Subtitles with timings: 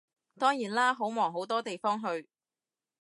[0.39, 2.27] 當然啦，好忙好多地方去